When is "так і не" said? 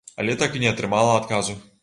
0.43-0.71